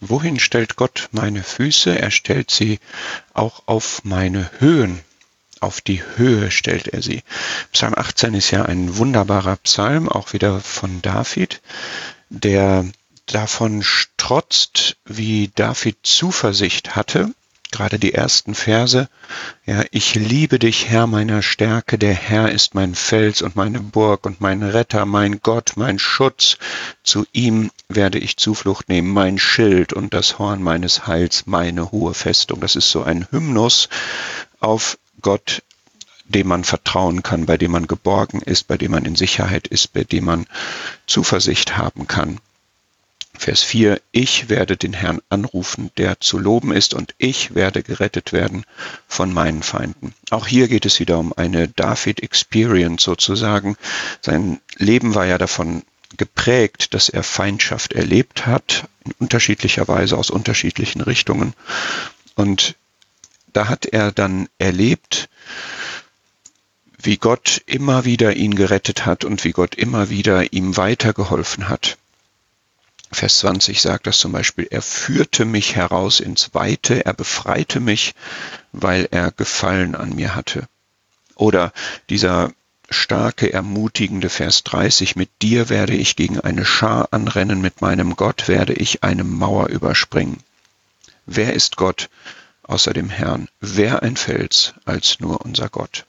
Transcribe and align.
Wohin 0.00 0.38
stellt 0.38 0.76
Gott 0.76 1.08
meine 1.12 1.42
Füße? 1.42 1.98
Er 1.98 2.10
stellt 2.10 2.50
sie 2.50 2.78
auch 3.34 3.62
auf 3.66 4.04
meine 4.04 4.50
Höhen. 4.58 5.00
Auf 5.60 5.80
die 5.80 6.02
Höhe 6.16 6.52
stellt 6.52 6.86
er 6.88 7.02
sie. 7.02 7.22
Psalm 7.72 7.94
18 7.96 8.34
ist 8.34 8.52
ja 8.52 8.64
ein 8.64 8.96
wunderbarer 8.96 9.56
Psalm, 9.56 10.08
auch 10.08 10.32
wieder 10.32 10.60
von 10.60 11.02
David, 11.02 11.60
der 12.28 12.86
davon 13.26 13.82
strotzt, 13.82 14.96
wie 15.04 15.50
David 15.54 15.98
Zuversicht 16.04 16.94
hatte 16.94 17.34
gerade 17.70 17.98
die 17.98 18.14
ersten 18.14 18.54
Verse. 18.54 19.08
Ja, 19.66 19.84
ich 19.90 20.14
liebe 20.14 20.58
dich, 20.58 20.88
Herr 20.88 21.06
meiner 21.06 21.42
Stärke, 21.42 21.98
der 21.98 22.14
Herr 22.14 22.50
ist 22.50 22.74
mein 22.74 22.94
Fels 22.94 23.42
und 23.42 23.56
meine 23.56 23.80
Burg 23.80 24.26
und 24.26 24.40
mein 24.40 24.62
Retter, 24.62 25.06
mein 25.06 25.40
Gott, 25.40 25.72
mein 25.76 25.98
Schutz. 25.98 26.58
Zu 27.02 27.26
ihm 27.32 27.70
werde 27.88 28.18
ich 28.18 28.36
Zuflucht 28.36 28.88
nehmen, 28.88 29.12
mein 29.12 29.38
Schild 29.38 29.92
und 29.92 30.14
das 30.14 30.38
Horn 30.38 30.62
meines 30.62 31.06
Heils, 31.06 31.46
meine 31.46 31.90
hohe 31.92 32.14
Festung. 32.14 32.60
Das 32.60 32.76
ist 32.76 32.90
so 32.90 33.02
ein 33.02 33.26
Hymnus 33.30 33.88
auf 34.60 34.98
Gott, 35.20 35.62
dem 36.24 36.48
man 36.48 36.64
vertrauen 36.64 37.22
kann, 37.22 37.46
bei 37.46 37.56
dem 37.56 37.72
man 37.72 37.86
geborgen 37.86 38.42
ist, 38.42 38.68
bei 38.68 38.76
dem 38.76 38.92
man 38.92 39.04
in 39.04 39.16
Sicherheit 39.16 39.66
ist, 39.66 39.92
bei 39.92 40.04
dem 40.04 40.24
man 40.24 40.46
Zuversicht 41.06 41.76
haben 41.76 42.06
kann. 42.06 42.38
Vers 43.38 43.62
4, 43.62 44.00
ich 44.10 44.48
werde 44.48 44.76
den 44.76 44.92
Herrn 44.92 45.20
anrufen, 45.28 45.90
der 45.96 46.20
zu 46.20 46.38
loben 46.38 46.72
ist, 46.72 46.92
und 46.92 47.14
ich 47.18 47.54
werde 47.54 47.82
gerettet 47.82 48.32
werden 48.32 48.64
von 49.06 49.32
meinen 49.32 49.62
Feinden. 49.62 50.12
Auch 50.30 50.46
hier 50.46 50.68
geht 50.68 50.84
es 50.84 50.98
wieder 51.00 51.18
um 51.18 51.32
eine 51.32 51.68
David-Experience 51.68 53.02
sozusagen. 53.02 53.76
Sein 54.20 54.60
Leben 54.76 55.14
war 55.14 55.24
ja 55.24 55.38
davon 55.38 55.82
geprägt, 56.16 56.94
dass 56.94 57.08
er 57.08 57.22
Feindschaft 57.22 57.92
erlebt 57.92 58.46
hat, 58.46 58.88
in 59.04 59.12
unterschiedlicher 59.18 59.86
Weise 59.86 60.18
aus 60.18 60.30
unterschiedlichen 60.30 61.00
Richtungen. 61.00 61.54
Und 62.34 62.74
da 63.52 63.68
hat 63.68 63.86
er 63.86 64.12
dann 64.12 64.48
erlebt, 64.58 65.28
wie 67.00 67.16
Gott 67.16 67.62
immer 67.66 68.04
wieder 68.04 68.34
ihn 68.34 68.56
gerettet 68.56 69.06
hat 69.06 69.24
und 69.24 69.44
wie 69.44 69.52
Gott 69.52 69.76
immer 69.76 70.10
wieder 70.10 70.52
ihm 70.52 70.76
weitergeholfen 70.76 71.68
hat. 71.68 71.96
Vers 73.10 73.38
20 73.38 73.80
sagt 73.80 74.06
das 74.06 74.18
zum 74.18 74.32
Beispiel, 74.32 74.68
er 74.70 74.82
führte 74.82 75.44
mich 75.44 75.76
heraus 75.76 76.20
ins 76.20 76.54
Weite, 76.54 77.06
er 77.06 77.14
befreite 77.14 77.80
mich, 77.80 78.14
weil 78.72 79.08
er 79.10 79.32
Gefallen 79.32 79.94
an 79.94 80.14
mir 80.14 80.34
hatte. 80.34 80.68
Oder 81.34 81.72
dieser 82.10 82.52
starke, 82.90 83.52
ermutigende 83.52 84.28
Vers 84.28 84.64
30, 84.64 85.16
mit 85.16 85.30
dir 85.42 85.68
werde 85.68 85.94
ich 85.94 86.16
gegen 86.16 86.40
eine 86.40 86.64
Schar 86.64 87.08
anrennen, 87.12 87.60
mit 87.60 87.80
meinem 87.80 88.16
Gott 88.16 88.48
werde 88.48 88.74
ich 88.74 89.04
eine 89.04 89.24
Mauer 89.24 89.68
überspringen. 89.68 90.42
Wer 91.26 91.54
ist 91.54 91.76
Gott 91.76 92.08
außer 92.62 92.92
dem 92.92 93.10
Herrn? 93.10 93.48
Wer 93.60 94.02
ein 94.02 94.16
Fels 94.16 94.74
als 94.84 95.20
nur 95.20 95.44
unser 95.44 95.68
Gott? 95.68 96.06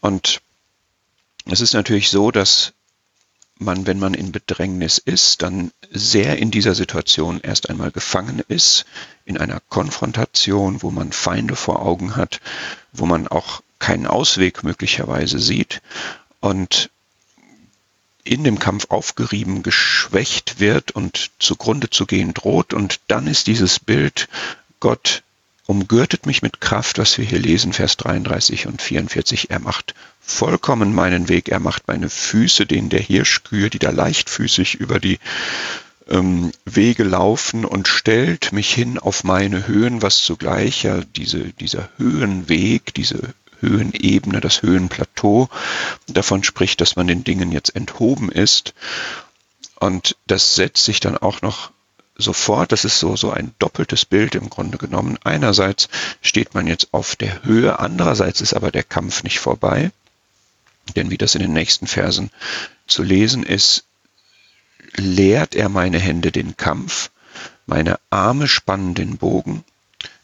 Und 0.00 0.40
es 1.46 1.60
ist 1.60 1.74
natürlich 1.74 2.10
so, 2.10 2.30
dass 2.30 2.72
man, 3.60 3.86
wenn 3.86 3.98
man 3.98 4.14
in 4.14 4.32
Bedrängnis 4.32 4.98
ist, 4.98 5.42
dann 5.42 5.70
sehr 5.90 6.38
in 6.38 6.50
dieser 6.50 6.74
Situation 6.74 7.40
erst 7.40 7.68
einmal 7.68 7.90
gefangen 7.90 8.42
ist, 8.48 8.86
in 9.24 9.36
einer 9.36 9.60
Konfrontation, 9.68 10.82
wo 10.82 10.90
man 10.90 11.12
Feinde 11.12 11.56
vor 11.56 11.82
Augen 11.82 12.16
hat, 12.16 12.40
wo 12.92 13.06
man 13.06 13.28
auch 13.28 13.62
keinen 13.78 14.06
Ausweg 14.06 14.64
möglicherweise 14.64 15.38
sieht 15.38 15.82
und 16.40 16.90
in 18.24 18.44
dem 18.44 18.58
Kampf 18.58 18.86
aufgerieben, 18.90 19.62
geschwächt 19.62 20.60
wird 20.60 20.92
und 20.92 21.30
zugrunde 21.38 21.90
zu 21.90 22.06
gehen 22.06 22.34
droht. 22.34 22.74
Und 22.74 23.00
dann 23.08 23.26
ist 23.26 23.46
dieses 23.46 23.78
Bild, 23.78 24.28
Gott 24.78 25.22
umgürtet 25.70 26.26
mich 26.26 26.42
mit 26.42 26.60
Kraft, 26.60 26.98
was 26.98 27.16
wir 27.16 27.24
hier 27.24 27.38
lesen, 27.38 27.72
Vers 27.72 27.96
33 27.96 28.66
und 28.66 28.82
44. 28.82 29.50
Er 29.50 29.60
macht 29.60 29.94
vollkommen 30.20 30.92
meinen 30.92 31.28
Weg. 31.28 31.48
Er 31.48 31.60
macht 31.60 31.86
meine 31.86 32.10
Füße, 32.10 32.66
den 32.66 32.88
der 32.88 32.98
Hirschkühe, 32.98 33.70
die 33.70 33.78
da 33.78 33.90
leichtfüßig 33.90 34.74
über 34.74 34.98
die 34.98 35.20
ähm, 36.08 36.50
Wege 36.64 37.04
laufen 37.04 37.64
und 37.64 37.86
stellt 37.86 38.52
mich 38.52 38.74
hin 38.74 38.98
auf 38.98 39.22
meine 39.22 39.68
Höhen, 39.68 40.02
was 40.02 40.24
zugleich 40.24 40.82
ja 40.82 41.02
diese, 41.14 41.52
dieser 41.52 41.88
Höhenweg, 41.98 42.92
diese 42.94 43.20
Höhenebene, 43.60 44.40
das 44.40 44.62
Höhenplateau 44.62 45.48
davon 46.08 46.42
spricht, 46.42 46.80
dass 46.80 46.96
man 46.96 47.06
den 47.06 47.22
Dingen 47.22 47.52
jetzt 47.52 47.76
enthoben 47.76 48.28
ist. 48.32 48.74
Und 49.78 50.16
das 50.26 50.56
setzt 50.56 50.84
sich 50.84 50.98
dann 50.98 51.16
auch 51.16 51.42
noch 51.42 51.70
sofort, 52.20 52.72
das 52.72 52.84
ist 52.84 52.98
so, 52.98 53.16
so 53.16 53.30
ein 53.30 53.54
doppeltes 53.58 54.04
Bild 54.04 54.34
im 54.34 54.50
Grunde 54.50 54.78
genommen. 54.78 55.18
Einerseits 55.24 55.88
steht 56.22 56.54
man 56.54 56.66
jetzt 56.66 56.92
auf 56.92 57.16
der 57.16 57.42
Höhe, 57.44 57.78
andererseits 57.78 58.40
ist 58.40 58.54
aber 58.54 58.70
der 58.70 58.84
Kampf 58.84 59.22
nicht 59.22 59.40
vorbei. 59.40 59.90
Denn 60.96 61.10
wie 61.10 61.18
das 61.18 61.34
in 61.34 61.42
den 61.42 61.52
nächsten 61.52 61.86
Versen 61.86 62.30
zu 62.86 63.02
lesen 63.02 63.42
ist, 63.42 63.84
lehrt 64.94 65.54
er 65.54 65.68
meine 65.68 65.98
Hände 65.98 66.32
den 66.32 66.56
Kampf, 66.56 67.10
meine 67.66 67.98
Arme 68.10 68.48
spannen 68.48 68.94
den 68.94 69.18
Bogen. 69.18 69.64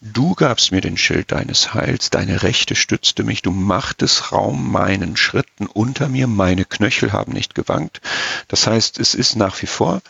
Du 0.00 0.34
gabst 0.34 0.70
mir 0.70 0.82
den 0.82 0.98
Schild 0.98 1.32
deines 1.32 1.72
Heils, 1.72 2.10
deine 2.10 2.42
Rechte 2.42 2.74
stützte 2.74 3.24
mich, 3.24 3.40
du 3.40 3.50
machtest 3.50 4.32
Raum 4.32 4.70
meinen 4.70 5.16
Schritten 5.16 5.66
unter 5.66 6.08
mir, 6.08 6.26
meine 6.26 6.66
Knöchel 6.66 7.12
haben 7.12 7.32
nicht 7.32 7.54
gewankt. 7.54 8.02
Das 8.48 8.66
heißt, 8.66 8.98
es 8.98 9.14
ist 9.14 9.36
nach 9.36 9.60
wie 9.62 9.66
vor 9.66 10.02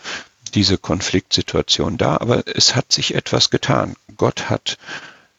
diese 0.54 0.78
Konfliktsituation 0.78 1.98
da, 1.98 2.16
aber 2.16 2.44
es 2.46 2.76
hat 2.76 2.92
sich 2.92 3.14
etwas 3.14 3.50
getan. 3.50 3.96
Gott 4.16 4.50
hat 4.50 4.78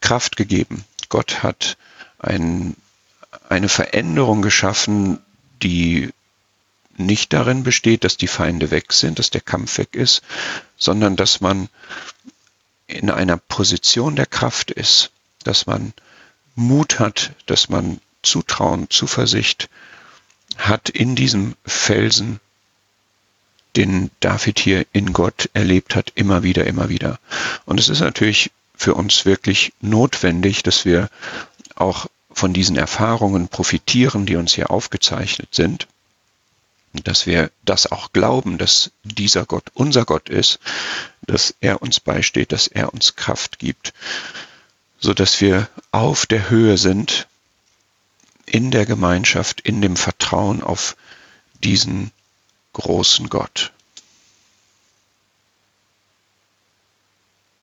Kraft 0.02 0.36
gegeben. 0.36 0.84
Gott 1.10 1.44
hat 1.44 1.78
ein, 2.20 2.76
eine 3.50 3.70
Veränderung 3.70 4.42
geschaffen, 4.42 5.20
die 5.64 6.14
nicht 6.98 7.34
darin 7.34 7.64
besteht, 7.64 8.04
dass 8.04 8.18
die 8.18 8.28
Feinde 8.28 8.72
weg 8.72 8.94
sind, 8.94 9.20
dass 9.20 9.30
der 9.30 9.42
Kampf 9.42 9.78
weg 9.78 9.96
ist, 9.96 10.22
sondern 10.78 11.16
dass 11.16 11.42
man 11.42 11.70
in 12.88 13.10
einer 13.10 13.38
Position 13.38 14.16
der 14.16 14.26
Kraft 14.26 14.72
ist, 14.72 15.12
dass 15.44 15.66
man 15.66 15.94
Mut 16.56 17.00
hat, 17.00 17.34
dass 17.48 17.70
man 17.70 18.00
Zutrauen, 18.22 18.90
Zuversicht 18.90 19.70
hat 20.58 20.90
in 20.90 21.16
diesem 21.16 21.56
Felsen, 21.66 22.40
den 23.76 24.12
David 24.20 24.60
hier 24.60 24.86
in 24.94 25.14
Gott 25.14 25.50
erlebt 25.54 25.96
hat, 25.96 26.12
immer 26.16 26.44
wieder, 26.44 26.66
immer 26.66 26.90
wieder. 26.90 27.20
Und 27.66 27.80
es 27.80 27.90
ist 27.90 28.00
natürlich 28.00 28.52
für 28.76 28.96
uns 28.96 29.26
wirklich 29.26 29.74
notwendig, 29.82 30.64
dass 30.64 30.86
wir 30.86 31.10
auch 31.76 32.08
von 32.32 32.54
diesen 32.54 32.76
Erfahrungen 32.76 33.48
profitieren, 33.48 34.26
die 34.26 34.36
uns 34.36 34.54
hier 34.54 34.72
aufgezeichnet 34.72 35.50
sind, 35.56 35.88
dass 37.04 37.26
wir 37.26 37.52
das 37.64 37.92
auch 37.92 38.14
glauben, 38.14 38.58
dass 38.58 38.92
dieser 39.04 39.46
Gott 39.46 39.72
unser 39.74 40.06
Gott 40.06 40.30
ist, 40.30 40.60
dass 41.22 41.56
er 41.60 41.82
uns 41.82 42.00
beisteht, 42.00 42.52
dass 42.52 42.68
er 42.68 42.94
uns 42.94 43.16
Kraft 43.16 43.60
gibt, 43.60 43.94
so 45.00 45.14
dass 45.14 45.42
wir 45.42 45.70
auf 45.92 46.26
der 46.26 46.50
Höhe 46.50 46.78
sind, 46.78 47.28
in 48.46 48.72
der 48.72 48.86
Gemeinschaft, 48.86 49.62
in 49.62 49.82
dem 49.82 49.96
Vertrauen 49.96 50.62
auf 50.62 50.96
diesen 51.64 52.12
großen 52.76 53.30
Gott. 53.30 53.72